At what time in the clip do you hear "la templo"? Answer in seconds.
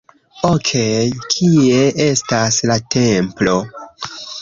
2.73-3.59